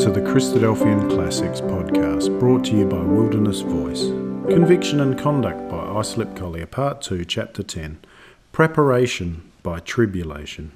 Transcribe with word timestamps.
To 0.00 0.10
the 0.10 0.20
Christadelphian 0.20 1.10
Classics 1.10 1.62
podcast, 1.62 2.38
brought 2.38 2.66
to 2.66 2.76
you 2.76 2.84
by 2.84 3.00
Wilderness 3.00 3.62
Voice. 3.62 4.02
Conviction 4.54 5.00
and 5.00 5.18
Conduct 5.18 5.70
by 5.70 5.78
Islip 5.98 6.36
Collier, 6.36 6.66
Part 6.66 7.00
2, 7.00 7.24
Chapter 7.24 7.62
10 7.62 7.98
Preparation 8.52 9.50
by 9.62 9.80
Tribulation. 9.80 10.72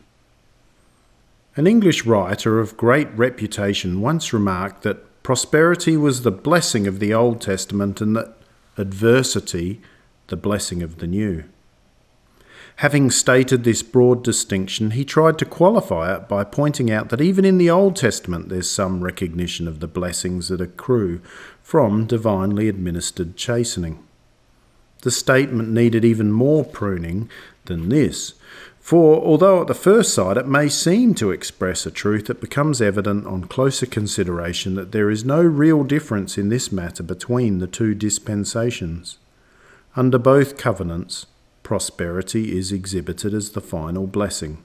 An 1.54 1.66
English 1.66 2.06
writer 2.06 2.60
of 2.60 2.78
great 2.78 3.08
reputation 3.14 4.00
once 4.00 4.32
remarked 4.32 4.84
that 4.84 5.22
prosperity 5.22 5.98
was 5.98 6.22
the 6.22 6.30
blessing 6.30 6.86
of 6.86 6.98
the 6.98 7.12
Old 7.12 7.42
Testament 7.42 8.00
and 8.00 8.16
that 8.16 8.34
adversity 8.78 9.82
the 10.28 10.36
blessing 10.36 10.82
of 10.82 10.96
the 10.98 11.06
New. 11.06 11.44
Having 12.76 13.10
stated 13.10 13.64
this 13.64 13.82
broad 13.82 14.24
distinction, 14.24 14.92
he 14.92 15.04
tried 15.04 15.38
to 15.38 15.44
qualify 15.44 16.14
it 16.16 16.28
by 16.28 16.44
pointing 16.44 16.90
out 16.90 17.10
that 17.10 17.20
even 17.20 17.44
in 17.44 17.58
the 17.58 17.70
Old 17.70 17.96
Testament 17.96 18.48
there's 18.48 18.70
some 18.70 19.04
recognition 19.04 19.68
of 19.68 19.80
the 19.80 19.86
blessings 19.86 20.48
that 20.48 20.60
accrue 20.60 21.20
from 21.62 22.06
divinely 22.06 22.68
administered 22.68 23.36
chastening. 23.36 24.02
The 25.02 25.10
statement 25.10 25.70
needed 25.70 26.04
even 26.04 26.32
more 26.32 26.64
pruning 26.64 27.30
than 27.66 27.88
this, 27.88 28.34
for 28.80 29.22
although 29.22 29.60
at 29.60 29.66
the 29.66 29.74
first 29.74 30.14
sight 30.14 30.36
it 30.36 30.46
may 30.46 30.68
seem 30.68 31.14
to 31.14 31.30
express 31.30 31.86
a 31.86 31.90
truth, 31.90 32.28
it 32.28 32.40
becomes 32.40 32.82
evident 32.82 33.26
on 33.26 33.44
closer 33.44 33.86
consideration 33.86 34.74
that 34.74 34.92
there 34.92 35.10
is 35.10 35.24
no 35.24 35.42
real 35.42 35.84
difference 35.84 36.36
in 36.36 36.48
this 36.48 36.72
matter 36.72 37.02
between 37.02 37.58
the 37.58 37.66
two 37.66 37.94
dispensations. 37.94 39.18
Under 39.96 40.18
both 40.18 40.56
covenants, 40.56 41.26
prosperity 41.70 42.58
is 42.58 42.72
exhibited 42.72 43.32
as 43.32 43.50
the 43.50 43.60
final 43.60 44.04
blessing, 44.04 44.58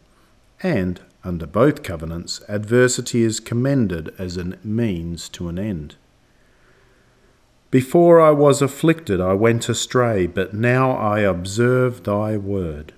and, 0.63 1.02
under 1.23 1.46
both 1.46 1.84
covenants, 1.84 2.41
adversity 2.48 3.22
is 3.22 3.40
commended 3.40 4.12
as 4.18 4.38
a 4.38 4.57
means 4.63 5.30
to 5.30 5.48
an 5.48 5.60
end. 5.60 5.93
Before 7.70 8.20
I 8.20 8.32
was 8.32 8.60
afflicted, 8.60 9.21
I 9.21 9.34
went 9.34 9.70
astray, 9.70 10.26
but 10.26 10.55
now 10.55 10.93
I 10.93 11.20
observe 11.20 12.02
thy 12.02 12.38
word. 12.38 12.91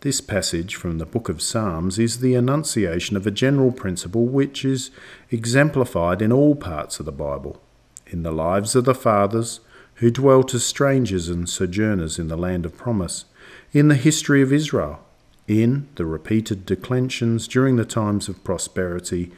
This 0.00 0.20
passage 0.20 0.74
from 0.74 0.98
the 0.98 1.06
book 1.06 1.28
of 1.28 1.40
Psalms 1.40 2.00
is 2.00 2.18
the 2.18 2.34
enunciation 2.34 3.16
of 3.16 3.28
a 3.28 3.30
general 3.30 3.70
principle 3.70 4.26
which 4.26 4.64
is 4.64 4.90
exemplified 5.30 6.20
in 6.20 6.32
all 6.32 6.56
parts 6.56 6.98
of 6.98 7.06
the 7.06 7.12
Bible, 7.12 7.62
in 8.08 8.24
the 8.24 8.32
lives 8.32 8.74
of 8.74 8.86
the 8.86 8.92
fathers, 8.92 9.60
who 9.98 10.10
dwelt 10.10 10.54
as 10.54 10.64
strangers 10.64 11.28
and 11.28 11.48
sojourners 11.48 12.18
in 12.18 12.28
the 12.28 12.36
land 12.36 12.64
of 12.64 12.76
promise, 12.76 13.24
in 13.72 13.88
the 13.88 13.96
history 13.96 14.42
of 14.42 14.52
Israel, 14.52 15.00
in 15.48 15.88
the 15.96 16.06
repeated 16.06 16.64
declensions 16.64 17.48
during 17.48 17.76
the 17.76 17.84
times 17.84 18.28
of 18.28 18.44
prosperity 18.44 19.32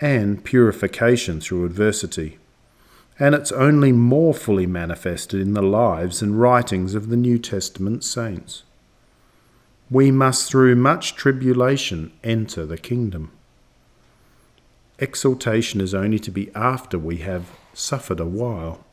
and 0.00 0.44
purification 0.44 1.40
through 1.40 1.64
adversity. 1.64 2.38
And 3.18 3.34
it's 3.34 3.52
only 3.52 3.92
more 3.92 4.32
fully 4.32 4.66
manifested 4.66 5.40
in 5.40 5.54
the 5.54 5.62
lives 5.62 6.22
and 6.22 6.40
writings 6.40 6.94
of 6.94 7.08
the 7.08 7.16
New 7.16 7.38
Testament 7.38 8.04
saints. 8.04 8.62
We 9.90 10.10
must 10.10 10.50
through 10.50 10.76
much 10.76 11.14
tribulation 11.14 12.12
enter 12.24 12.66
the 12.66 12.78
kingdom. 12.78 13.32
Exaltation 14.98 15.80
is 15.80 15.94
only 15.94 16.18
to 16.20 16.30
be 16.30 16.50
after 16.54 16.98
we 16.98 17.18
have 17.18 17.50
suffered 17.74 18.20
a 18.20 18.26
while. 18.26 18.84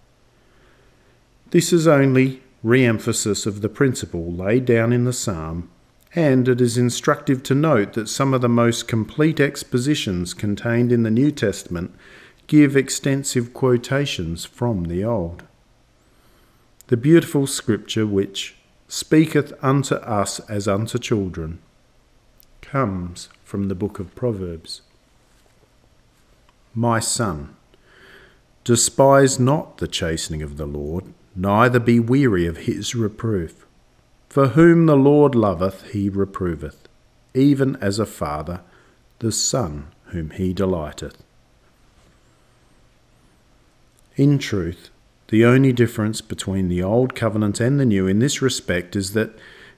This 1.53 1.71
is 1.71 1.85
only 1.85 2.41
re 2.63 2.83
emphasis 2.83 3.45
of 3.45 3.61
the 3.61 3.69
principle 3.69 4.33
laid 4.33 4.65
down 4.65 4.91
in 4.91 5.03
the 5.03 5.13
psalm, 5.13 5.69
and 6.15 6.47
it 6.47 6.59
is 6.59 6.79
instructive 6.79 7.43
to 7.43 7.53
note 7.53 7.93
that 7.93 8.09
some 8.09 8.33
of 8.33 8.41
the 8.41 8.49
most 8.49 8.87
complete 8.87 9.39
expositions 9.39 10.33
contained 10.33 10.91
in 10.91 11.03
the 11.03 11.11
New 11.11 11.29
Testament 11.29 11.93
give 12.47 12.75
extensive 12.75 13.53
quotations 13.53 14.45
from 14.45 14.85
the 14.85 15.03
Old. 15.03 15.43
The 16.87 16.97
beautiful 16.97 17.45
scripture 17.45 18.07
which 18.07 18.55
speaketh 18.87 19.53
unto 19.61 19.93
us 19.97 20.39
as 20.49 20.67
unto 20.67 20.97
children 20.97 21.59
comes 22.63 23.29
from 23.43 23.67
the 23.67 23.75
book 23.75 23.99
of 23.99 24.15
Proverbs. 24.15 24.81
My 26.73 26.99
son, 26.99 27.55
despise 28.63 29.39
not 29.39 29.77
the 29.77 29.87
chastening 29.87 30.41
of 30.41 30.57
the 30.57 30.65
Lord 30.65 31.13
neither 31.35 31.79
be 31.79 31.99
weary 31.99 32.45
of 32.45 32.57
his 32.57 32.95
reproof. 32.95 33.65
For 34.29 34.49
whom 34.49 34.85
the 34.85 34.97
Lord 34.97 35.35
loveth, 35.35 35.91
he 35.91 36.09
reproveth, 36.09 36.87
even 37.33 37.75
as 37.77 37.99
a 37.99 38.05
father 38.05 38.61
the 39.19 39.31
son 39.31 39.87
whom 40.07 40.31
he 40.31 40.53
delighteth. 40.53 41.23
In 44.15 44.37
truth, 44.37 44.89
the 45.29 45.45
only 45.45 45.73
difference 45.73 46.21
between 46.21 46.67
the 46.67 46.83
Old 46.83 47.15
Covenant 47.15 47.59
and 47.59 47.79
the 47.79 47.85
New 47.85 48.05
in 48.05 48.19
this 48.19 48.41
respect 48.41 48.95
is 48.95 49.13
that 49.13 49.31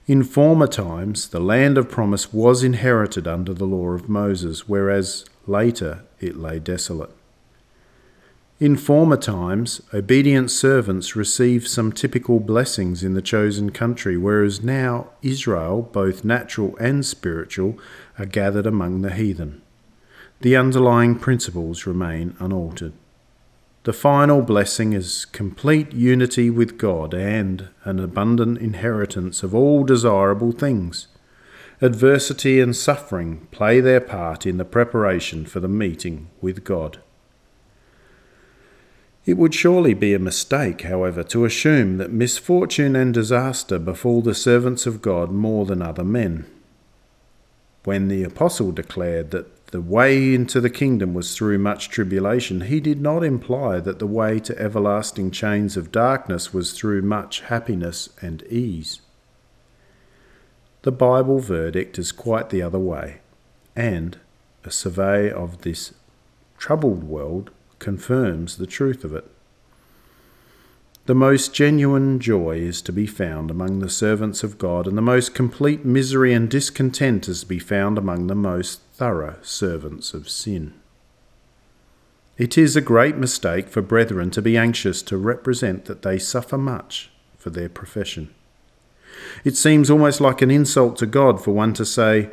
in 0.07 0.23
former 0.23 0.67
times 0.67 1.29
the 1.29 1.39
land 1.39 1.77
of 1.77 1.89
promise 1.89 2.33
was 2.33 2.63
inherited 2.63 3.27
under 3.27 3.53
the 3.53 3.65
law 3.65 3.91
of 3.91 4.09
Moses, 4.09 4.67
whereas 4.67 5.23
later 5.47 6.03
it 6.19 6.37
lay 6.37 6.59
desolate. 6.59 7.14
In 8.57 8.77
former 8.77 9.17
times, 9.17 9.81
obedient 9.93 10.49
servants 10.49 11.13
received 11.13 11.67
some 11.67 11.91
typical 11.91 12.39
blessings 12.39 13.03
in 13.03 13.13
the 13.13 13.21
chosen 13.21 13.69
country, 13.71 14.15
whereas 14.15 14.63
now 14.63 15.09
Israel, 15.21 15.81
both 15.81 16.23
natural 16.23 16.77
and 16.77 17.05
spiritual, 17.05 17.77
are 18.17 18.25
gathered 18.25 18.65
among 18.65 19.01
the 19.01 19.11
heathen. 19.11 19.61
The 20.39 20.55
underlying 20.55 21.19
principles 21.19 21.85
remain 21.85 22.37
unaltered. 22.39 22.93
The 23.83 23.91
final 23.91 24.41
blessing 24.41 24.93
is 24.93 25.25
complete 25.25 25.91
unity 25.91 26.49
with 26.49 26.77
God 26.77 27.13
and 27.13 27.67
an 27.83 27.99
abundant 27.99 28.59
inheritance 28.59 29.43
of 29.43 29.53
all 29.53 29.83
desirable 29.83 30.53
things. 30.53 31.07
Adversity 31.81 32.61
and 32.61 32.73
suffering 32.73 33.49
play 33.51 33.81
their 33.81 33.99
part 33.99 34.45
in 34.45 34.55
the 34.55 34.63
preparation 34.63 35.45
for 35.45 35.59
the 35.59 35.67
meeting 35.67 36.29
with 36.39 36.63
God. 36.63 36.99
It 39.25 39.37
would 39.37 39.55
surely 39.55 39.95
be 39.95 40.13
a 40.13 40.19
mistake, 40.19 40.81
however, 40.81 41.23
to 41.23 41.45
assume 41.45 41.97
that 41.97 42.11
misfortune 42.11 42.95
and 42.95 43.11
disaster 43.11 43.79
befall 43.79 44.21
the 44.21 44.35
servants 44.35 44.85
of 44.85 45.01
God 45.01 45.31
more 45.31 45.65
than 45.65 45.81
other 45.81 46.03
men. 46.03 46.45
When 47.85 48.07
the 48.07 48.23
apostle 48.23 48.71
declared 48.71 49.31
that 49.31 49.67
the 49.67 49.81
way 49.81 50.35
into 50.35 50.61
the 50.61 50.69
kingdom 50.69 51.15
was 51.15 51.35
through 51.35 51.57
much 51.57 51.89
tribulation, 51.89 52.61
he 52.61 52.79
did 52.79 53.01
not 53.01 53.23
imply 53.23 53.79
that 53.79 53.97
the 53.97 54.07
way 54.07 54.39
to 54.41 54.57
everlasting 54.59 55.31
chains 55.31 55.75
of 55.75 55.91
darkness 55.91 56.53
was 56.53 56.73
through 56.73 57.01
much 57.01 57.41
happiness 57.41 58.09
and 58.21 58.43
ease. 58.43 59.01
The 60.83 60.91
Bible 60.91 61.39
verdict 61.39 61.97
is 61.97 62.11
quite 62.11 62.51
the 62.51 62.61
other 62.61 62.79
way, 62.79 63.21
and 63.75 64.19
a 64.63 64.69
survey 64.69 65.31
of 65.31 65.63
this 65.63 65.95
troubled 66.59 67.03
world 67.03 67.49
confirms 67.85 68.57
the 68.57 68.65
truth 68.65 69.03
of 69.03 69.13
it. 69.13 69.29
The 71.05 71.13
most 71.13 71.53
genuine 71.53 72.19
joy 72.19 72.57
is 72.57 72.81
to 72.81 72.91
be 72.91 73.05
found 73.05 73.51
among 73.51 73.77
the 73.77 73.91
servants 73.91 74.43
of 74.43 74.57
God, 74.57 74.87
and 74.87 74.97
the 74.97 75.03
most 75.03 75.35
complete 75.35 75.85
misery 75.85 76.33
and 76.33 76.49
discontent 76.49 77.27
is 77.27 77.41
to 77.41 77.45
be 77.45 77.59
found 77.59 77.99
among 77.99 78.25
the 78.25 78.33
most 78.33 78.81
thorough 78.95 79.37
servants 79.43 80.15
of 80.15 80.27
sin. 80.27 80.73
It 82.39 82.57
is 82.57 82.75
a 82.75 82.81
great 82.81 83.17
mistake 83.17 83.69
for 83.69 83.83
brethren 83.83 84.31
to 84.31 84.41
be 84.41 84.57
anxious 84.57 85.03
to 85.03 85.15
represent 85.15 85.85
that 85.85 86.01
they 86.01 86.17
suffer 86.17 86.57
much 86.57 87.11
for 87.37 87.51
their 87.51 87.69
profession. 87.69 88.33
It 89.43 89.55
seems 89.55 89.91
almost 89.91 90.19
like 90.19 90.41
an 90.41 90.49
insult 90.49 90.97
to 90.97 91.05
God 91.05 91.39
for 91.39 91.51
one 91.51 91.73
to 91.73 91.85
say, 91.85 92.31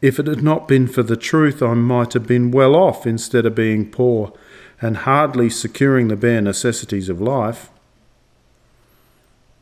If 0.00 0.18
it 0.18 0.26
had 0.26 0.42
not 0.42 0.66
been 0.66 0.86
for 0.86 1.02
the 1.02 1.18
truth, 1.18 1.62
I 1.62 1.74
might 1.74 2.14
have 2.14 2.26
been 2.26 2.50
well 2.50 2.74
off 2.74 3.06
instead 3.06 3.44
of 3.44 3.54
being 3.54 3.90
poor 3.90 4.32
and 4.80 4.98
hardly 4.98 5.50
securing 5.50 6.08
the 6.08 6.16
bare 6.16 6.40
necessities 6.40 7.08
of 7.08 7.20
life. 7.20 7.70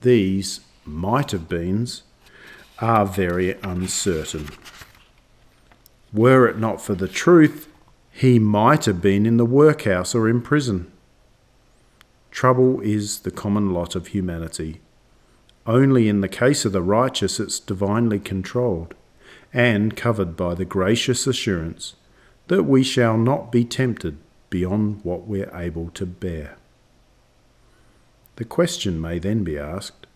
These 0.03 0.61
might 0.85 1.32
have 1.32 1.49
beens 1.49 2.03
are 2.79 3.05
very 3.05 3.59
uncertain. 3.62 4.49
Were 6.12 6.47
it 6.47 6.59
not 6.59 6.81
for 6.81 6.94
the 6.94 7.09
truth, 7.09 7.69
he 8.11 8.38
might 8.38 8.85
have 8.85 9.03
been 9.03 9.26
in 9.26 9.37
the 9.37 9.44
workhouse 9.44 10.15
or 10.15 10.29
in 10.29 10.41
prison. 10.41 10.91
Trouble 12.31 12.81
is 12.81 13.21
the 13.21 13.31
common 13.31 13.73
lot 13.73 13.97
of 13.97 14.09
humanity. 14.09 14.81
Only 15.67 16.09
in 16.09 16.21
the 16.21 16.29
case 16.29 16.64
of 16.64 16.73
the 16.73 16.82
righteous 16.82 17.41
it's 17.41 17.61
divinely 17.61 18.19
controlled 18.19 18.94
and 19.53 19.97
covered 19.97 20.37
by 20.37 20.55
the 20.55 20.64
gracious 20.64 21.26
assurance 21.26 21.97
that 22.47 22.62
we 22.62 22.82
shall 22.82 23.19
not 23.19 23.50
be 23.53 23.64
tempted 23.64 24.19
beyond 24.50 25.00
what 25.03 25.27
we're 25.27 25.55
able 25.55 25.91
to 25.91 26.06
bear. 26.06 26.56
The 28.37 28.45
question 28.45 29.00
may 29.00 29.19
then 29.19 29.45
be 29.45 29.59
asked 29.59 30.06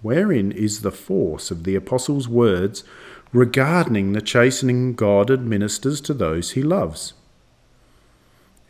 Wherein 0.00 0.52
is 0.52 0.82
the 0.82 0.92
force 0.92 1.50
of 1.50 1.64
the 1.64 1.74
Apostle's 1.74 2.28
words 2.28 2.84
regarding 3.32 4.12
the 4.12 4.20
chastening 4.20 4.94
God 4.94 5.30
administers 5.30 6.00
to 6.02 6.14
those 6.14 6.52
he 6.52 6.62
loves? 6.62 7.14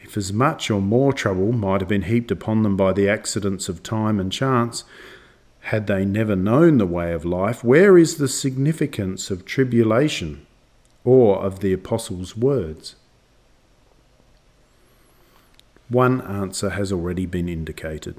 If 0.00 0.16
as 0.16 0.32
much 0.32 0.70
or 0.70 0.80
more 0.80 1.12
trouble 1.12 1.52
might 1.52 1.82
have 1.82 1.88
been 1.88 2.02
heaped 2.02 2.30
upon 2.30 2.62
them 2.62 2.76
by 2.76 2.94
the 2.94 3.10
accidents 3.10 3.68
of 3.68 3.82
time 3.82 4.18
and 4.18 4.32
chance, 4.32 4.84
had 5.60 5.86
they 5.86 6.04
never 6.06 6.34
known 6.34 6.78
the 6.78 6.86
way 6.86 7.12
of 7.12 7.26
life, 7.26 7.62
where 7.62 7.98
is 7.98 8.16
the 8.16 8.28
significance 8.28 9.30
of 9.30 9.44
tribulation 9.44 10.46
or 11.04 11.38
of 11.38 11.60
the 11.60 11.74
Apostle's 11.74 12.36
words? 12.36 12.94
One 15.88 16.20
answer 16.20 16.70
has 16.70 16.92
already 16.92 17.24
been 17.24 17.48
indicated. 17.48 18.16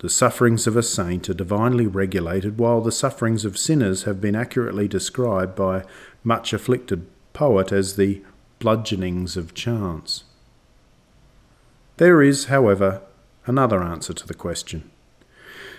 The 0.00 0.08
sufferings 0.08 0.66
of 0.66 0.76
a 0.76 0.82
saint 0.82 1.28
are 1.28 1.34
divinely 1.34 1.86
regulated, 1.86 2.58
while 2.58 2.80
the 2.80 2.92
sufferings 2.92 3.44
of 3.44 3.58
sinners 3.58 4.04
have 4.04 4.20
been 4.20 4.36
accurately 4.36 4.86
described 4.86 5.56
by 5.56 5.84
much 6.22 6.52
afflicted 6.52 7.06
poet 7.32 7.72
as 7.72 7.96
the 7.96 8.22
bludgeonings 8.58 9.36
of 9.36 9.54
chance. 9.54 10.24
There 11.96 12.22
is, 12.22 12.44
however, 12.44 13.02
another 13.44 13.82
answer 13.82 14.12
to 14.12 14.26
the 14.26 14.34
question. 14.34 14.88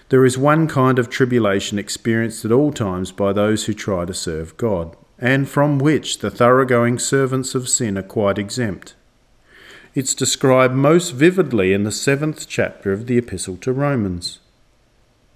There 0.09 0.25
is 0.25 0.37
one 0.37 0.67
kind 0.67 0.99
of 0.99 1.09
tribulation 1.09 1.79
experienced 1.79 2.43
at 2.43 2.51
all 2.51 2.73
times 2.73 3.11
by 3.11 3.31
those 3.31 3.65
who 3.65 3.73
try 3.73 4.05
to 4.05 4.13
serve 4.13 4.57
God, 4.57 4.97
and 5.17 5.47
from 5.47 5.79
which 5.79 6.19
the 6.19 6.31
thoroughgoing 6.31 6.99
servants 6.99 7.55
of 7.55 7.69
sin 7.69 7.97
are 7.97 8.03
quite 8.03 8.37
exempt. 8.37 8.95
It's 9.99 10.15
described 10.15 10.75
most 10.75 11.09
vividly 11.09 11.73
in 11.73 11.83
the 11.83 11.91
seventh 11.91 12.47
chapter 12.47 12.93
of 12.93 13.05
the 13.05 13.17
Epistle 13.17 13.57
to 13.57 13.73
Romans. 13.73 14.39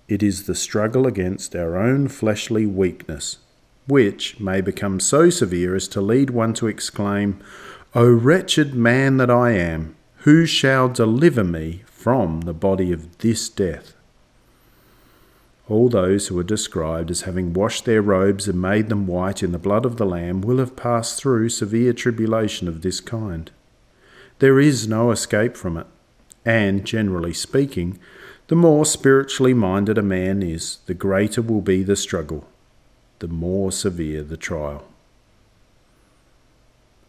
It 0.07 0.23
is 0.23 0.45
the 0.45 0.55
struggle 0.55 1.05
against 1.05 1.53
our 1.53 1.75
own 1.75 2.07
fleshly 2.07 2.65
weakness, 2.65 3.39
which 3.87 4.39
may 4.39 4.61
become 4.61 5.01
so 5.01 5.29
severe 5.29 5.75
as 5.75 5.89
to 5.89 5.99
lead 5.99 6.29
one 6.29 6.53
to 6.53 6.67
exclaim, 6.67 7.41
O 7.93 8.09
wretched 8.09 8.73
man 8.73 9.17
that 9.17 9.29
I 9.29 9.51
am! 9.51 9.97
Who 10.19 10.45
shall 10.45 10.87
deliver 10.87 11.43
me 11.43 11.83
from 11.85 12.41
the 12.41 12.53
body 12.53 12.93
of 12.93 13.17
this 13.17 13.49
death? 13.49 13.93
All 15.67 15.89
those 15.89 16.29
who 16.29 16.39
are 16.39 16.43
described 16.57 17.11
as 17.11 17.23
having 17.23 17.51
washed 17.51 17.83
their 17.83 18.01
robes 18.01 18.47
and 18.47 18.61
made 18.61 18.87
them 18.87 19.07
white 19.07 19.43
in 19.43 19.51
the 19.51 19.59
blood 19.59 19.85
of 19.85 19.97
the 19.97 20.05
Lamb 20.05 20.39
will 20.39 20.59
have 20.59 20.77
passed 20.77 21.19
through 21.19 21.49
severe 21.49 21.91
tribulation 21.91 22.69
of 22.69 22.81
this 22.81 23.01
kind. 23.01 23.51
There 24.39 24.59
is 24.59 24.87
no 24.87 25.11
escape 25.11 25.55
from 25.55 25.77
it, 25.77 25.87
and, 26.45 26.85
generally 26.85 27.33
speaking, 27.33 27.99
the 28.47 28.55
more 28.55 28.85
spiritually 28.85 29.53
minded 29.53 29.97
a 29.97 30.01
man 30.01 30.43
is, 30.43 30.79
the 30.85 30.93
greater 30.93 31.41
will 31.41 31.61
be 31.61 31.81
the 31.83 31.95
struggle, 31.95 32.47
the 33.19 33.27
more 33.27 33.71
severe 33.71 34.23
the 34.23 34.37
trial. 34.37 34.85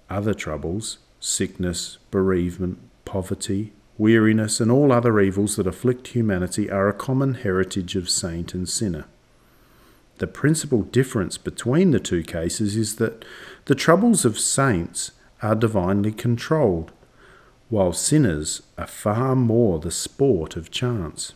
Other 0.08 0.34
troubles, 0.34 0.98
sickness, 1.18 1.98
bereavement, 2.10 2.78
poverty, 3.04 3.72
weariness, 3.98 4.60
and 4.60 4.70
all 4.70 4.92
other 4.92 5.20
evils 5.20 5.56
that 5.56 5.66
afflict 5.66 6.08
humanity 6.08 6.70
are 6.70 6.88
a 6.88 6.92
common 6.92 7.34
heritage 7.34 7.96
of 7.96 8.10
saint 8.10 8.54
and 8.54 8.68
sinner. 8.68 9.06
The 10.18 10.26
principal 10.26 10.82
difference 10.82 11.38
between 11.38 11.90
the 11.90 11.98
two 12.00 12.22
cases 12.22 12.76
is 12.76 12.96
that 12.96 13.24
the 13.64 13.74
troubles 13.74 14.24
of 14.24 14.38
saints 14.38 15.10
are 15.42 15.56
divinely 15.56 16.12
controlled, 16.12 16.92
while 17.68 17.92
sinners 17.92 18.62
are 18.78 18.86
far 18.86 19.34
more 19.34 19.78
the 19.78 19.90
sport 19.90 20.56
of 20.56 20.70
chance. 20.70 21.32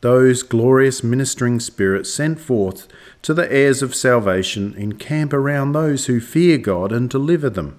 Those 0.00 0.42
glorious 0.42 1.04
ministering 1.04 1.60
spirits 1.60 2.12
sent 2.12 2.40
forth 2.40 2.88
to 3.22 3.34
the 3.34 3.52
heirs 3.52 3.82
of 3.82 3.94
salvation 3.94 4.74
encamp 4.74 5.32
around 5.32 5.72
those 5.72 6.06
who 6.06 6.20
fear 6.20 6.56
God 6.56 6.90
and 6.90 7.10
deliver 7.10 7.50
them. 7.50 7.78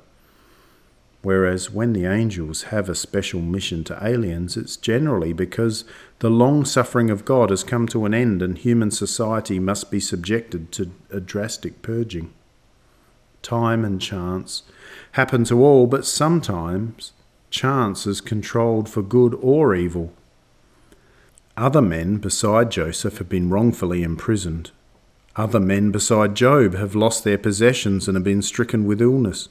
Whereas 1.24 1.70
when 1.70 1.94
the 1.94 2.06
angels 2.06 2.64
have 2.64 2.90
a 2.90 2.96
special 2.96 3.42
mission 3.42 3.84
to 3.86 4.00
aliens, 4.02 4.58
it's 4.58 4.76
generally 4.76 5.34
because 5.34 5.84
the 6.20 6.32
long 6.32 6.66
suffering 6.66 7.12
of 7.12 7.26
God 7.26 7.52
has 7.52 7.64
come 7.64 7.88
to 7.90 8.06
an 8.06 8.14
end 8.14 8.42
and 8.42 8.58
human 8.58 8.90
society 8.92 9.60
must 9.60 9.92
be 9.92 10.00
subjected 10.00 10.72
to 10.74 10.92
a 11.12 11.20
drastic 11.20 11.82
purging. 11.82 12.34
Time 13.42 13.84
and 13.84 14.00
chance 14.00 14.64
happen 15.14 15.44
to 15.46 15.64
all, 15.64 15.88
but 15.88 16.06
sometimes 16.06 17.14
chance 17.50 18.08
is 18.08 18.22
controlled 18.22 18.88
for 18.88 19.02
good 19.02 19.36
or 19.42 19.76
evil. 19.76 20.14
Other 21.58 21.82
men 21.82 22.18
beside 22.18 22.72
Joseph 22.72 23.18
have 23.18 23.30
been 23.30 23.50
wrongfully 23.50 24.04
imprisoned. 24.04 24.72
Other 25.36 25.60
men 25.60 25.92
beside 25.92 26.36
Job 26.36 26.76
have 26.76 26.96
lost 26.96 27.24
their 27.24 27.38
possessions 27.38 28.08
and 28.08 28.16
have 28.16 28.24
been 28.24 28.42
stricken 28.42 28.86
with 28.86 29.02
illness. 29.02 29.50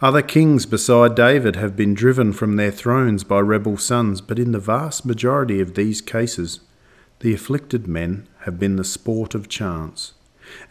Other 0.00 0.22
kings 0.22 0.66
beside 0.66 1.14
David 1.14 1.56
have 1.56 1.76
been 1.76 1.94
driven 1.94 2.32
from 2.32 2.56
their 2.56 2.70
thrones 2.70 3.24
by 3.24 3.40
rebel 3.40 3.76
sons, 3.76 4.20
but 4.20 4.38
in 4.38 4.52
the 4.52 4.58
vast 4.58 5.04
majority 5.04 5.60
of 5.60 5.74
these 5.74 6.00
cases, 6.00 6.60
the 7.20 7.34
afflicted 7.34 7.88
men 7.88 8.28
have 8.40 8.58
been 8.58 8.76
the 8.76 8.84
sport 8.84 9.34
of 9.34 9.48
chance, 9.48 10.14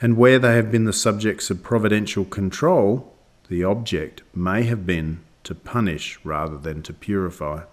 and 0.02 0.18
where 0.18 0.40
they 0.40 0.56
have 0.56 0.72
been 0.72 0.86
the 0.86 0.94
subjects 0.94 1.50
of 1.50 1.64
providential 1.64 2.26
control, 2.26 3.14
the 3.50 3.64
object 3.64 4.24
may 4.34 4.64
have 4.64 4.86
been 4.86 5.22
to 5.44 5.56
punish 5.56 6.20
rather 6.24 6.58
than 6.58 6.84
to 6.84 6.94
purify. 6.94 7.64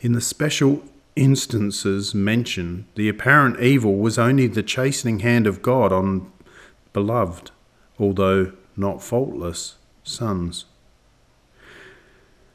In 0.00 0.12
the 0.12 0.20
special 0.20 0.82
instances 1.16 2.14
mentioned, 2.14 2.86
the 2.94 3.08
apparent 3.08 3.60
evil 3.60 3.96
was 3.96 4.18
only 4.18 4.46
the 4.46 4.62
chastening 4.62 5.20
hand 5.20 5.46
of 5.46 5.62
God 5.62 5.92
on 5.92 6.30
beloved, 6.92 7.50
although 7.98 8.52
not 8.76 9.02
faultless, 9.02 9.76
sons. 10.02 10.64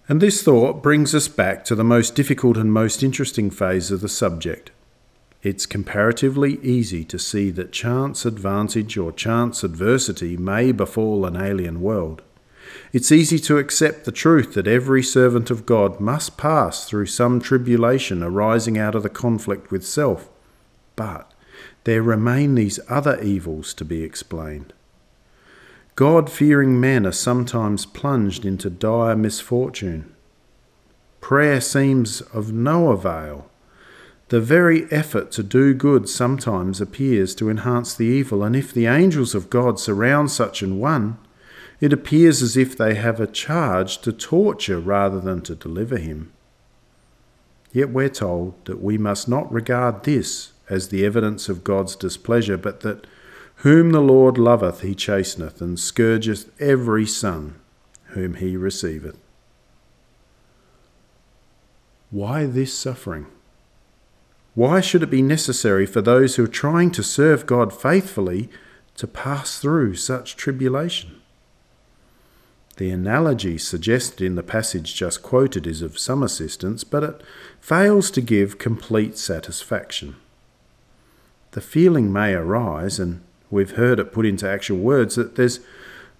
And 0.07 0.21
this 0.21 0.41
thought 0.41 0.81
brings 0.81 1.13
us 1.13 1.27
back 1.27 1.63
to 1.65 1.75
the 1.75 1.83
most 1.83 2.15
difficult 2.15 2.57
and 2.57 2.73
most 2.73 3.03
interesting 3.03 3.49
phase 3.49 3.91
of 3.91 4.01
the 4.01 4.09
subject. 4.09 4.71
It's 5.41 5.65
comparatively 5.65 6.59
easy 6.61 7.05
to 7.05 7.17
see 7.17 7.49
that 7.51 7.71
chance 7.71 8.25
advantage 8.25 8.97
or 8.97 9.11
chance 9.13 9.63
adversity 9.63 10.35
may 10.35 10.73
befall 10.73 11.25
an 11.25 11.37
alien 11.37 11.79
world. 11.79 12.21
It's 12.91 13.11
easy 13.11 13.39
to 13.39 13.57
accept 13.57 14.03
the 14.03 14.11
truth 14.11 14.53
that 14.53 14.67
every 14.67 15.01
servant 15.01 15.49
of 15.49 15.65
God 15.65 15.99
must 15.99 16.37
pass 16.37 16.85
through 16.85 17.05
some 17.05 17.39
tribulation 17.39 18.21
arising 18.21 18.77
out 18.77 18.95
of 18.95 19.03
the 19.03 19.09
conflict 19.09 19.71
with 19.71 19.85
self. 19.85 20.29
But 20.95 21.31
there 21.85 22.03
remain 22.03 22.55
these 22.55 22.79
other 22.89 23.19
evils 23.21 23.73
to 23.75 23.85
be 23.85 24.03
explained. 24.03 24.73
God 25.95 26.29
fearing 26.29 26.79
men 26.79 27.05
are 27.05 27.13
sometimes 27.13 27.85
plunged 27.85 28.45
into 28.45 28.69
dire 28.69 29.15
misfortune. 29.15 30.13
Prayer 31.21 31.61
seems 31.61 32.21
of 32.21 32.51
no 32.51 32.91
avail. 32.91 33.48
The 34.29 34.39
very 34.39 34.91
effort 34.91 35.31
to 35.31 35.43
do 35.43 35.73
good 35.73 36.07
sometimes 36.07 36.79
appears 36.79 37.33
to 37.35 37.49
enhance 37.49 37.95
the 37.95 38.05
evil, 38.05 38.43
and 38.43 38.55
if 38.55 38.71
the 38.71 38.85
angels 38.85 39.33
of 39.33 39.49
God 39.49 39.79
surround 39.79 40.29
such 40.29 40.61
an 40.61 40.79
one, 40.79 41.17
it 41.81 41.91
appears 41.91 42.43
as 42.43 42.55
if 42.55 42.77
they 42.77 42.93
have 42.93 43.19
a 43.19 43.25
charge 43.25 43.99
to 44.01 44.11
torture 44.11 44.79
rather 44.79 45.19
than 45.19 45.41
to 45.41 45.55
deliver 45.55 45.97
him. 45.97 46.31
Yet 47.73 47.89
we're 47.89 48.09
told 48.09 48.53
that 48.65 48.83
we 48.83 48.99
must 48.99 49.27
not 49.27 49.51
regard 49.51 50.03
this 50.03 50.51
as 50.69 50.89
the 50.89 51.03
evidence 51.05 51.49
of 51.49 51.63
God's 51.63 51.95
displeasure, 51.95 52.57
but 52.57 52.81
that 52.81 53.07
whom 53.57 53.91
the 53.91 54.01
Lord 54.01 54.37
loveth, 54.37 54.81
he 54.81 54.93
chasteneth, 54.93 55.59
and 55.59 55.79
scourgeth 55.79 56.51
every 56.61 57.07
son 57.07 57.55
whom 58.09 58.35
he 58.35 58.55
receiveth. 58.55 59.17
Why 62.11 62.45
this 62.45 62.77
suffering? 62.77 63.25
Why 64.59 64.81
should 64.81 65.03
it 65.03 65.09
be 65.09 65.21
necessary 65.21 65.85
for 65.85 66.01
those 66.01 66.35
who 66.35 66.43
are 66.43 66.47
trying 66.47 66.91
to 66.91 67.01
serve 67.01 67.45
God 67.45 67.71
faithfully 67.71 68.49
to 68.97 69.07
pass 69.07 69.57
through 69.57 69.95
such 69.95 70.35
tribulation? 70.35 71.21
The 72.75 72.89
analogy 72.89 73.57
suggested 73.57 74.19
in 74.19 74.35
the 74.35 74.43
passage 74.43 74.93
just 74.93 75.23
quoted 75.23 75.65
is 75.65 75.81
of 75.81 75.97
some 75.97 76.21
assistance, 76.21 76.83
but 76.83 77.05
it 77.05 77.21
fails 77.61 78.11
to 78.11 78.19
give 78.19 78.57
complete 78.57 79.17
satisfaction. 79.17 80.17
The 81.51 81.61
feeling 81.61 82.11
may 82.11 82.33
arise, 82.33 82.99
and 82.99 83.21
we've 83.49 83.77
heard 83.77 83.97
it 83.97 84.11
put 84.11 84.25
into 84.25 84.45
actual 84.45 84.79
words 84.79 85.15
that 85.15 85.37
there's 85.37 85.61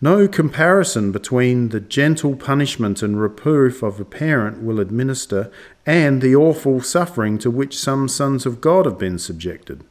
no 0.02 0.28
comparison 0.28 1.12
between 1.12 1.70
the 1.70 1.80
gentle 1.80 2.36
punishment 2.36 3.02
and 3.02 3.20
reproof 3.20 3.84
of 3.84 4.00
a 4.00 4.06
parent 4.06 4.64
will 4.64 4.80
administer 4.80 5.52
and 5.86 6.22
the 6.22 6.36
awful 6.36 6.82
suffering 6.82 7.38
to 7.38 7.52
which 7.52 7.78
some 7.78 8.08
sons 8.08 8.46
of 8.46 8.62
God 8.62 8.86
have 8.86 8.98
been 8.98 9.20
subjected. 9.20 9.84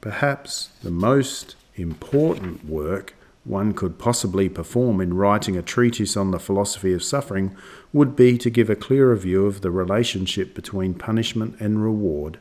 Perhaps 0.00 0.70
the 0.82 0.90
most 0.90 1.56
important 1.74 2.64
work 2.64 3.14
one 3.44 3.72
could 3.72 3.98
possibly 3.98 4.48
perform 4.48 5.00
in 5.00 5.14
writing 5.14 5.56
a 5.56 5.62
treatise 5.62 6.16
on 6.16 6.30
the 6.30 6.38
philosophy 6.38 6.92
of 6.92 7.02
suffering 7.02 7.56
would 7.92 8.14
be 8.14 8.38
to 8.38 8.50
give 8.50 8.70
a 8.70 8.76
clearer 8.76 9.16
view 9.16 9.46
of 9.46 9.62
the 9.62 9.70
relationship 9.70 10.54
between 10.54 10.94
punishment 10.94 11.56
and 11.58 11.82
reward 11.82 12.38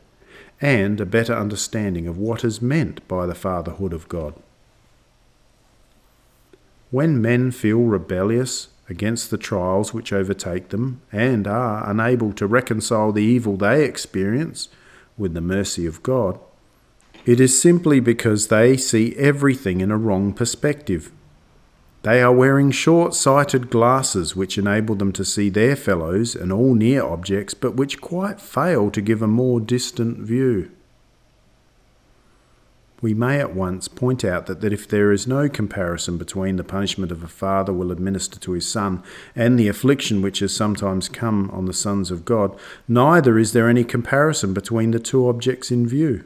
and 0.62 1.00
a 1.00 1.06
better 1.06 1.34
understanding 1.34 2.06
of 2.06 2.18
what 2.18 2.44
is 2.44 2.62
meant 2.62 3.06
by 3.08 3.26
the 3.26 3.34
fatherhood 3.34 3.94
of 3.94 4.10
God. 4.10 4.36
When 6.92 7.22
men 7.22 7.52
feel 7.52 7.82
rebellious 7.82 8.70
against 8.90 9.30
the 9.30 9.38
trials 9.38 9.94
which 9.94 10.12
overtake 10.12 10.70
them 10.70 11.02
and 11.12 11.48
are 11.48 11.88
unable 11.88 12.34
to 12.34 12.48
reconcile 12.48 13.12
the 13.12 13.22
evil 13.22 13.58
they 13.58 13.86
experience 13.86 14.70
with 15.16 15.36
the 15.36 15.42
mercy 15.42 15.86
of 15.86 16.02
God, 16.02 16.40
it 17.26 17.40
is 17.40 17.62
simply 17.62 18.00
because 18.00 18.48
they 18.48 18.76
see 18.76 19.16
everything 19.18 19.82
in 19.82 19.92
a 19.92 19.98
wrong 19.98 20.34
perspective. 20.34 21.12
They 22.02 22.24
are 22.24 22.34
wearing 22.34 22.72
short 22.72 23.14
sighted 23.14 23.70
glasses 23.70 24.36
which 24.36 24.58
enable 24.58 24.96
them 24.96 25.12
to 25.12 25.26
see 25.26 25.50
their 25.50 25.76
fellows 25.76 26.34
and 26.34 26.52
all 26.52 26.74
near 26.74 27.04
objects, 27.04 27.54
but 27.54 27.76
which 27.76 28.02
quite 28.02 28.42
fail 28.42 28.90
to 28.92 29.02
give 29.02 29.22
a 29.22 29.28
more 29.28 29.60
distant 29.60 30.20
view. 30.20 30.72
We 33.02 33.14
may 33.14 33.40
at 33.40 33.56
once 33.56 33.88
point 33.88 34.26
out 34.26 34.48
that, 34.48 34.60
that 34.62 34.74
if 34.74 34.88
there 34.88 35.12
is 35.12 35.26
no 35.26 35.48
comparison 35.48 36.18
between 36.18 36.58
the 36.58 36.64
punishment 36.64 37.12
of 37.12 37.24
a 37.24 37.28
father 37.28 37.72
will 37.72 37.92
administer 37.92 38.40
to 38.40 38.52
his 38.52 38.68
son 38.68 39.04
and 39.36 39.58
the 39.58 39.70
affliction 39.70 40.22
which 40.22 40.40
has 40.40 40.54
sometimes 40.54 41.08
come 41.08 41.50
on 41.52 41.66
the 41.66 41.74
sons 41.74 42.12
of 42.12 42.26
God, 42.26 42.60
neither 42.88 43.40
is 43.40 43.54
there 43.54 43.70
any 43.70 43.86
comparison 43.86 44.54
between 44.54 44.92
the 44.92 45.00
two 45.00 45.30
objects 45.30 45.72
in 45.72 45.88
view. 45.88 46.26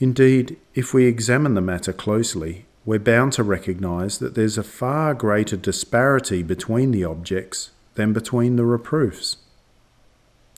Indeed, 0.00 0.56
if 0.74 0.92
we 0.92 1.06
examine 1.06 1.54
the 1.54 1.60
matter 1.60 1.92
closely, 1.92 2.66
we're 2.84 2.98
bound 2.98 3.34
to 3.34 3.44
recognize 3.44 4.18
that 4.18 4.34
there's 4.34 4.58
a 4.58 4.64
far 4.64 5.14
greater 5.14 5.56
disparity 5.56 6.42
between 6.42 6.90
the 6.90 7.04
objects 7.04 7.70
than 7.94 8.12
between 8.12 8.56
the 8.56 8.64
reproofs. 8.64 9.36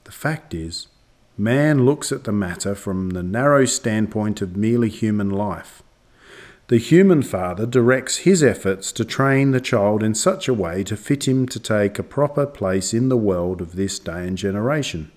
The 0.04 0.12
fact 0.12 0.54
is, 0.54 0.86
man 1.36 1.84
looks 1.84 2.12
at 2.12 2.24
the 2.24 2.32
matter 2.32 2.74
from 2.74 3.10
the 3.10 3.22
narrow 3.22 3.64
standpoint 3.64 4.40
of 4.40 4.56
merely 4.56 4.88
human 4.88 5.30
life. 5.30 5.82
The 6.68 6.78
human 6.78 7.22
father 7.22 7.66
directs 7.66 8.18
his 8.18 8.42
efforts 8.42 8.90
to 8.92 9.04
train 9.04 9.50
the 9.50 9.60
child 9.60 10.02
in 10.02 10.14
such 10.14 10.48
a 10.48 10.54
way 10.54 10.82
to 10.84 10.96
fit 10.96 11.28
him 11.28 11.46
to 11.48 11.60
take 11.60 11.98
a 11.98 12.02
proper 12.02 12.46
place 12.46 12.94
in 12.94 13.08
the 13.08 13.16
world 13.16 13.60
of 13.60 13.76
this 13.76 13.98
day 13.98 14.26
and 14.26 14.38
generation. 14.38 15.10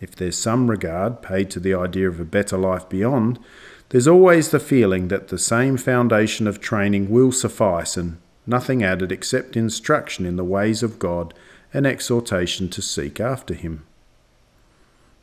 If 0.00 0.14
there's 0.14 0.36
some 0.36 0.70
regard 0.70 1.22
paid 1.22 1.50
to 1.50 1.60
the 1.60 1.74
idea 1.74 2.08
of 2.08 2.20
a 2.20 2.24
better 2.24 2.58
life 2.58 2.88
beyond, 2.88 3.40
there's 3.88 4.06
always 4.06 4.50
the 4.50 4.60
feeling 4.60 5.08
that 5.08 5.28
the 5.28 5.38
same 5.38 5.76
foundation 5.76 6.46
of 6.46 6.60
training 6.60 7.10
will 7.10 7.32
suffice 7.32 7.96
and 7.96 8.18
nothing 8.46 8.84
added 8.84 9.10
except 9.10 9.56
instruction 9.56 10.26
in 10.26 10.36
the 10.36 10.44
ways 10.44 10.82
of 10.82 10.98
God 10.98 11.34
and 11.72 11.86
exhortation 11.86 12.68
to 12.68 12.82
seek 12.82 13.18
after 13.18 13.54
Him. 13.54 13.84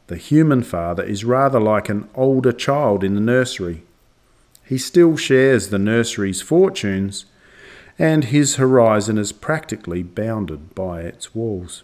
The 0.07 0.17
human 0.17 0.63
father 0.63 1.03
is 1.03 1.23
rather 1.23 1.59
like 1.59 1.89
an 1.89 2.09
older 2.13 2.51
child 2.51 3.03
in 3.03 3.15
the 3.15 3.21
nursery. 3.21 3.83
He 4.65 4.77
still 4.77 5.17
shares 5.17 5.69
the 5.69 5.79
nursery's 5.79 6.41
fortunes, 6.41 7.25
and 7.97 8.25
his 8.25 8.55
horizon 8.55 9.17
is 9.17 9.31
practically 9.31 10.03
bounded 10.03 10.73
by 10.75 11.01
its 11.01 11.35
walls. 11.35 11.83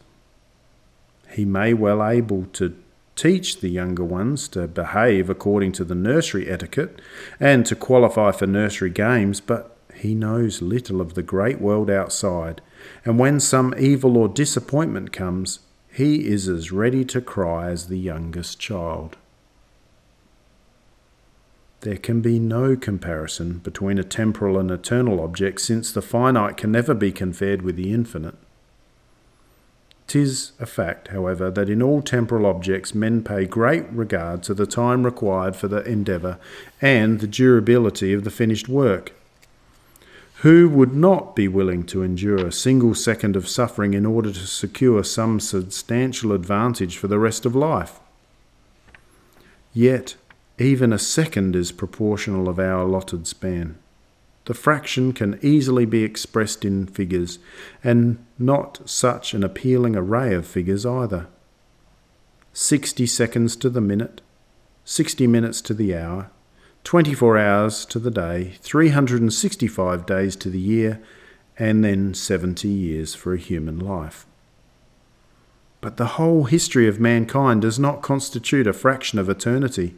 He 1.32 1.46
may 1.46 1.74
well 1.74 2.06
able 2.06 2.46
to 2.54 2.76
teach 3.16 3.60
the 3.60 3.70
younger 3.70 4.04
ones 4.04 4.48
to 4.48 4.68
behave 4.68 5.30
according 5.30 5.74
to 5.74 5.84
the 5.84 5.96
nursery 5.96 6.50
etiquette 6.50 7.02
and 7.40 7.66
to 7.66 7.76
qualify 7.76 8.32
for 8.32 8.48
nursery 8.48 8.90
games, 8.90 9.42
but 9.42 9.78
he 9.94 10.16
knows 10.16 10.62
little 10.62 11.02
of 11.02 11.14
the 11.14 11.24
great 11.24 11.60
world 11.60 11.90
outside, 11.90 12.62
and 13.04 13.20
when 13.20 13.40
some 13.40 13.76
evil 13.78 14.18
or 14.18 14.30
disappointment 14.30 15.12
comes, 15.12 15.60
he 16.00 16.30
is 16.30 16.48
as 16.48 16.72
ready 16.72 17.04
to 17.04 17.20
cry 17.20 17.70
as 17.70 17.88
the 17.88 17.98
youngest 17.98 18.58
child. 18.58 19.18
There 21.82 21.98
can 21.98 22.22
be 22.22 22.40
no 22.40 22.78
comparison 22.78 23.58
between 23.58 23.98
a 23.98 24.06
temporal 24.06 24.58
and 24.58 24.72
eternal 24.72 25.20
object, 25.20 25.60
since 25.60 25.92
the 25.92 26.02
finite 26.02 26.56
can 26.56 26.72
never 26.72 26.94
be 26.94 27.12
compared 27.12 27.64
with 27.64 27.76
the 27.76 27.92
infinite. 27.92 28.36
Tis 30.08 30.54
a 30.58 30.66
fact, 30.66 31.10
however, 31.10 31.52
that 31.52 31.70
in 31.70 31.84
all 31.84 32.02
temporal 32.02 32.46
objects 32.46 32.96
men 32.96 33.22
pay 33.22 33.44
great 33.44 33.86
regard 33.92 34.42
to 34.44 34.54
the 34.54 34.66
time 34.66 35.04
required 35.04 35.58
for 35.58 35.68
the 35.68 35.84
endeavour 35.84 36.40
and 36.82 37.20
the 37.20 37.28
durability 37.28 38.14
of 38.14 38.24
the 38.24 38.32
finished 38.32 38.70
work. 38.70 39.12
Who 40.42 40.70
would 40.70 40.96
not 40.96 41.36
be 41.36 41.50
willing 41.50 41.84
to 41.88 42.02
endure 42.02 42.48
a 42.48 42.52
single 42.52 42.96
second 42.96 43.36
of 43.36 43.50
suffering 43.50 43.94
in 43.94 44.06
order 44.06 44.32
to 44.32 44.48
secure 44.48 45.04
some 45.04 45.42
substantial 45.42 46.32
advantage 46.32 46.96
for 46.96 47.10
the 47.10 47.20
rest 47.20 47.46
of 47.46 47.58
life? 47.58 48.00
Yet, 49.74 50.16
even 50.58 50.94
a 50.94 50.98
second 50.98 51.58
is 51.58 51.74
proportional 51.74 52.48
of 52.48 52.58
our 52.58 52.84
allotted 52.84 53.28
span. 53.28 53.78
The 54.46 54.54
fraction 54.54 55.12
can 55.12 55.38
easily 55.42 55.86
be 55.86 56.06
expressed 56.06 56.64
in 56.64 56.88
figures, 56.88 57.40
and 57.84 58.26
not 58.38 58.90
such 58.90 59.34
an 59.34 59.44
appealing 59.44 59.98
array 59.98 60.34
of 60.34 60.48
figures 60.48 60.86
either. 60.86 61.28
60 62.54 63.06
seconds 63.06 63.58
to 63.58 63.70
the 63.70 63.82
minute, 63.82 64.22
60 64.86 65.28
minutes 65.28 65.60
to 65.62 65.74
the 65.74 65.94
hour, 65.94 66.32
24 66.84 67.38
hours 67.38 67.86
to 67.86 68.00
the 68.00 68.12
day, 68.12 68.56
365 68.62 70.06
days 70.06 70.36
to 70.36 70.50
the 70.50 70.60
year, 70.60 71.02
and 71.58 71.84
then 71.84 72.14
70 72.14 72.68
years 72.68 73.14
for 73.14 73.34
a 73.34 73.38
human 73.38 73.80
life. 73.80 74.26
But 75.82 75.98
the 75.98 76.18
whole 76.18 76.46
history 76.46 76.88
of 76.88 77.00
mankind 77.00 77.62
does 77.62 77.80
not 77.80 78.02
constitute 78.02 78.68
a 78.68 78.74
fraction 78.74 79.20
of 79.20 79.30
eternity. 79.30 79.96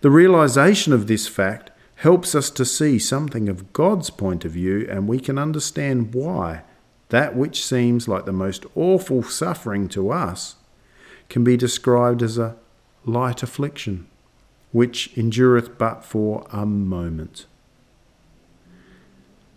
The 0.00 0.10
realization 0.10 0.92
of 0.92 1.06
this 1.06 1.26
fact 1.26 1.70
helps 1.96 2.34
us 2.34 2.50
to 2.50 2.64
see 2.64 2.98
something 2.98 3.48
of 3.48 3.72
God's 3.72 4.10
point 4.10 4.44
of 4.44 4.52
view, 4.52 4.86
and 4.90 5.08
we 5.08 5.20
can 5.20 5.38
understand 5.38 6.14
why 6.14 6.62
that 7.10 7.36
which 7.36 7.64
seems 7.64 8.08
like 8.08 8.24
the 8.24 8.32
most 8.32 8.66
awful 8.74 9.22
suffering 9.22 9.88
to 9.90 10.10
us 10.10 10.56
can 11.28 11.44
be 11.44 11.56
described 11.56 12.22
as 12.22 12.38
a 12.38 12.56
light 13.04 13.42
affliction, 13.42 14.08
which 14.74 15.16
endureth 15.16 15.78
but 15.78 16.04
for 16.04 16.44
a 16.50 16.66
moment. 16.66 17.46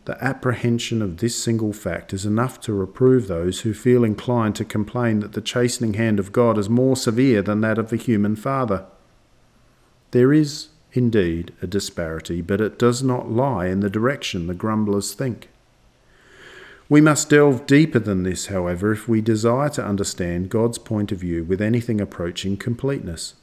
The 0.05 0.23
apprehension 0.23 1.01
of 1.01 1.17
this 1.17 1.35
single 1.35 1.73
fact 1.73 2.13
is 2.13 2.23
enough 2.23 2.61
to 2.61 2.71
reprove 2.71 3.27
those 3.27 3.61
who 3.61 3.73
feel 3.73 4.03
inclined 4.03 4.55
to 4.57 4.63
complain 4.63 5.21
that 5.21 5.33
the 5.33 5.41
chastening 5.41 5.95
hand 5.95 6.19
of 6.19 6.31
God 6.31 6.55
is 6.59 6.69
more 6.69 6.95
severe 6.95 7.41
than 7.41 7.61
that 7.61 7.79
of 7.79 7.89
the 7.89 7.95
human 7.95 8.35
father. 8.35 8.85
There 10.11 10.31
is 10.31 10.67
indeed 10.93 11.51
a 11.63 11.67
disparity, 11.67 12.43
but 12.43 12.61
it 12.61 12.77
does 12.77 13.01
not 13.01 13.31
lie 13.31 13.65
in 13.65 13.79
the 13.79 13.89
direction 13.89 14.45
the 14.45 14.53
grumblers 14.53 15.15
think. 15.15 15.49
We 16.89 17.01
must 17.01 17.31
delve 17.31 17.65
deeper 17.65 17.97
than 17.97 18.21
this, 18.21 18.45
however, 18.45 18.91
if 18.91 19.07
we 19.07 19.21
desire 19.21 19.69
to 19.69 19.83
understand 19.83 20.49
God's 20.49 20.77
point 20.77 21.11
of 21.11 21.17
view 21.17 21.43
with 21.43 21.59
anything 21.59 21.99
approaching 21.99 22.55
completeness. 22.55 23.33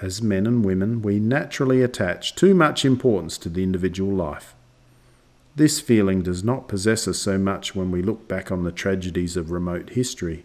As 0.00 0.22
men 0.22 0.46
and 0.46 0.64
women, 0.64 1.02
we 1.02 1.18
naturally 1.18 1.82
attach 1.82 2.34
too 2.34 2.54
much 2.54 2.84
importance 2.84 3.36
to 3.38 3.48
the 3.48 3.64
individual 3.64 4.14
life. 4.14 4.54
This 5.56 5.80
feeling 5.80 6.22
does 6.22 6.44
not 6.44 6.68
possess 6.68 7.08
us 7.08 7.18
so 7.18 7.36
much 7.36 7.74
when 7.74 7.90
we 7.90 8.00
look 8.00 8.28
back 8.28 8.52
on 8.52 8.62
the 8.62 8.70
tragedies 8.70 9.36
of 9.36 9.50
remote 9.50 9.90
history. 9.90 10.44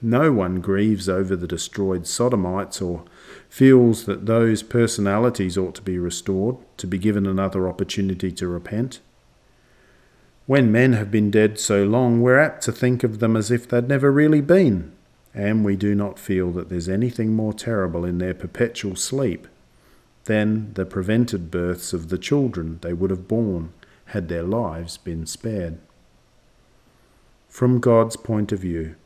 No 0.00 0.30
one 0.30 0.60
grieves 0.60 1.08
over 1.08 1.34
the 1.34 1.48
destroyed 1.48 2.06
Sodomites 2.06 2.80
or 2.80 3.02
feels 3.48 4.04
that 4.04 4.26
those 4.26 4.62
personalities 4.62 5.58
ought 5.58 5.74
to 5.74 5.82
be 5.82 5.98
restored, 5.98 6.56
to 6.76 6.86
be 6.86 6.98
given 6.98 7.26
another 7.26 7.68
opportunity 7.68 8.30
to 8.30 8.46
repent. 8.46 9.00
When 10.46 10.70
men 10.70 10.92
have 10.92 11.10
been 11.10 11.32
dead 11.32 11.58
so 11.58 11.82
long, 11.84 12.22
we're 12.22 12.38
apt 12.38 12.62
to 12.62 12.72
think 12.72 13.02
of 13.02 13.18
them 13.18 13.36
as 13.36 13.50
if 13.50 13.68
they'd 13.68 13.88
never 13.88 14.12
really 14.12 14.40
been, 14.40 14.92
and 15.38 15.64
we 15.64 15.76
do 15.76 15.94
not 15.94 16.18
feel 16.18 16.50
that 16.50 16.68
there's 16.68 16.88
anything 16.88 17.32
more 17.32 17.52
terrible 17.52 18.04
in 18.04 18.18
their 18.18 18.34
perpetual 18.34 18.96
sleep 18.96 19.46
than 20.24 20.74
the 20.74 20.84
prevented 20.84 21.48
births 21.48 21.92
of 21.92 22.08
the 22.08 22.18
children 22.18 22.80
they 22.82 22.92
would 22.92 23.10
have 23.10 23.28
borne 23.28 23.72
had 24.06 24.28
their 24.28 24.42
lives 24.42 24.96
been 24.96 25.24
spared. 25.24 25.78
From 27.48 27.78
God's 27.78 28.16
point 28.16 28.50
of 28.50 28.58
view, 28.58 28.96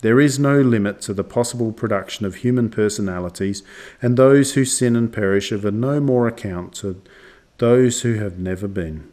there 0.00 0.20
is 0.20 0.38
no 0.38 0.58
limit 0.58 1.02
to 1.02 1.12
the 1.12 1.22
possible 1.22 1.70
production 1.70 2.24
of 2.24 2.36
human 2.36 2.70
personalities, 2.70 3.62
and 4.00 4.16
those 4.16 4.54
who 4.54 4.64
sin 4.64 4.96
and 4.96 5.12
perish 5.12 5.52
are 5.52 5.56
of 5.56 5.74
no 5.74 6.00
more 6.00 6.26
account 6.26 6.72
to 6.76 7.02
those 7.58 8.00
who 8.00 8.14
have 8.14 8.38
never 8.38 8.68
been. 8.68 9.12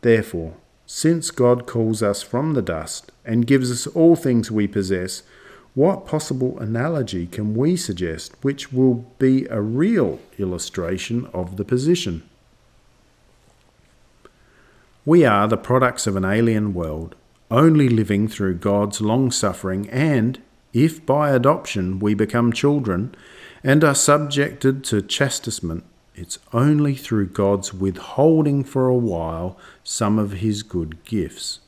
Therefore, 0.00 0.54
since 0.94 1.30
God 1.30 1.66
calls 1.66 2.02
us 2.02 2.20
from 2.20 2.52
the 2.52 2.60
dust 2.60 3.12
and 3.24 3.46
gives 3.46 3.72
us 3.72 3.86
all 3.86 4.14
things 4.14 4.50
we 4.50 4.66
possess, 4.68 5.22
what 5.72 6.06
possible 6.06 6.58
analogy 6.58 7.26
can 7.26 7.54
we 7.54 7.76
suggest 7.76 8.34
which 8.42 8.74
will 8.74 9.06
be 9.18 9.46
a 9.46 9.62
real 9.62 10.20
illustration 10.38 11.30
of 11.32 11.56
the 11.56 11.64
position? 11.64 12.22
We 15.06 15.24
are 15.24 15.48
the 15.48 15.56
products 15.56 16.06
of 16.06 16.14
an 16.14 16.26
alien 16.26 16.74
world 16.74 17.14
only 17.50 17.88
living 17.88 18.28
through 18.28 18.56
God's 18.56 19.00
long 19.00 19.30
suffering, 19.30 19.88
and 19.88 20.42
if 20.74 21.06
by 21.06 21.30
adoption 21.30 22.00
we 22.00 22.12
become 22.12 22.52
children 22.52 23.14
and 23.64 23.82
are 23.82 23.94
subjected 23.94 24.84
to 24.84 25.00
chastisement, 25.00 25.84
it's 26.14 26.38
only 26.52 26.94
through 26.94 27.28
God's 27.28 27.72
withholding 27.72 28.64
for 28.64 28.88
a 28.88 28.94
while 28.94 29.56
some 29.82 30.18
of 30.18 30.32
his 30.32 30.62
good 30.62 31.02
gifts. 31.04 31.60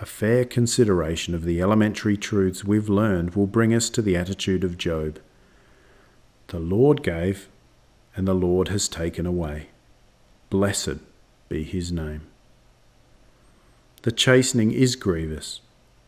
A 0.00 0.06
fair 0.06 0.44
consideration 0.44 1.34
of 1.34 1.44
the 1.44 1.60
elementary 1.62 2.16
truths 2.16 2.64
we've 2.64 2.88
learned 2.88 3.36
will 3.36 3.46
bring 3.46 3.72
us 3.72 3.88
to 3.90 4.02
the 4.02 4.16
attitude 4.16 4.64
of 4.64 4.76
Job. 4.76 5.20
The 6.48 6.58
Lord 6.58 7.04
gave, 7.04 7.48
and 8.16 8.26
the 8.26 8.34
Lord 8.34 8.68
has 8.68 8.88
taken 8.88 9.26
away. 9.26 9.68
Blessed 10.50 10.98
be 11.48 11.62
his 11.62 11.92
name. 11.92 12.22
The 14.02 14.12
chastening 14.12 14.72
is 14.72 14.96
grievous. 14.96 15.60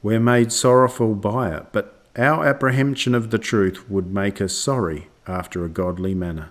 We're 0.03 0.19
made 0.19 0.51
sorrowful 0.51 1.15
by 1.15 1.55
it, 1.55 1.67
but 1.71 2.03
our 2.17 2.45
apprehension 2.45 3.15
of 3.15 3.31
the 3.31 3.39
truth 3.39 3.89
would 3.89 4.13
make 4.13 4.41
us 4.41 4.53
sorry 4.53 5.07
after 5.27 5.65
a 5.65 5.69
godly 5.69 6.15
manner. 6.15 6.51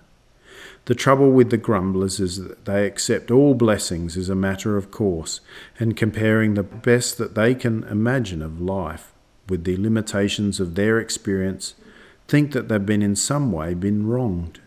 The 0.85 0.95
trouble 0.95 1.31
with 1.31 1.49
the 1.49 1.57
grumblers 1.57 2.19
is 2.19 2.43
that 2.43 2.65
they 2.65 2.85
accept 2.85 3.31
all 3.31 3.53
blessings 3.53 4.17
as 4.17 4.29
a 4.29 4.35
matter 4.35 4.77
of 4.77 4.91
course, 4.91 5.41
and 5.79 5.95
comparing 5.95 6.53
the 6.53 6.63
best 6.63 7.17
that 7.17 7.35
they 7.35 7.55
can 7.55 7.83
imagine 7.85 8.41
of 8.41 8.61
life 8.61 9.13
with 9.49 9.63
the 9.63 9.77
limitations 9.77 10.59
of 10.59 10.75
their 10.75 10.99
experience, 10.99 11.75
think 12.27 12.51
that 12.51 12.67
they've 12.67 12.85
been 12.85 13.01
in 13.01 13.15
some 13.15 13.51
way 13.51 13.73
been 13.73 14.07
wronged. 14.07 14.59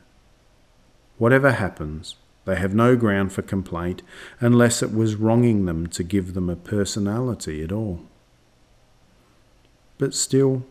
Whatever 1.18 1.52
happens, 1.52 2.16
they 2.44 2.56
have 2.56 2.74
no 2.74 2.94
ground 2.96 3.32
for 3.32 3.42
complaint 3.42 4.02
unless 4.40 4.82
it 4.82 4.94
was 4.94 5.16
wronging 5.16 5.64
them 5.64 5.86
to 5.88 6.02
give 6.02 6.34
them 6.34 6.48
a 6.48 6.56
personality 6.56 7.62
at 7.62 7.72
all. 7.72 8.02
But 9.98 10.14
still, 10.14 10.64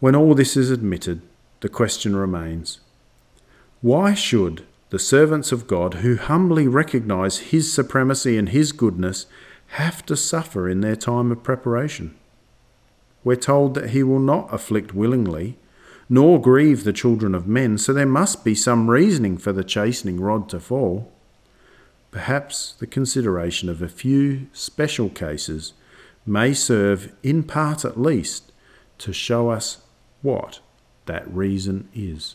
when 0.00 0.14
all 0.14 0.34
this 0.34 0.56
is 0.56 0.70
admitted, 0.70 1.22
the 1.60 1.68
question 1.68 2.16
remains 2.16 2.80
why 3.82 4.12
should 4.12 4.66
the 4.90 4.98
servants 4.98 5.52
of 5.52 5.66
God 5.66 5.94
who 5.94 6.16
humbly 6.16 6.68
recognize 6.68 7.38
His 7.38 7.72
supremacy 7.72 8.36
and 8.36 8.50
His 8.50 8.72
goodness 8.72 9.24
have 9.68 10.04
to 10.06 10.16
suffer 10.16 10.68
in 10.68 10.82
their 10.82 10.96
time 10.96 11.32
of 11.32 11.42
preparation? 11.42 12.14
We're 13.24 13.36
told 13.36 13.74
that 13.74 13.90
He 13.90 14.02
will 14.02 14.20
not 14.20 14.52
afflict 14.52 14.94
willingly, 14.94 15.56
nor 16.10 16.40
grieve 16.40 16.84
the 16.84 16.92
children 16.92 17.34
of 17.34 17.46
men, 17.46 17.78
so 17.78 17.94
there 17.94 18.04
must 18.04 18.44
be 18.44 18.54
some 18.54 18.90
reasoning 18.90 19.38
for 19.38 19.52
the 19.52 19.64
chastening 19.64 20.20
rod 20.20 20.48
to 20.50 20.60
fall. 20.60 21.10
Perhaps 22.10 22.74
the 22.80 22.86
consideration 22.86 23.70
of 23.70 23.80
a 23.80 23.88
few 23.88 24.48
special 24.52 25.08
cases 25.08 25.72
may 26.26 26.52
serve, 26.52 27.14
in 27.22 27.44
part 27.44 27.84
at 27.84 27.98
least, 27.98 28.52
to 28.98 29.12
show 29.12 29.48
us 29.48 29.78
what 30.20 30.60
that 31.06 31.26
reason 31.32 31.88
is. 31.94 32.34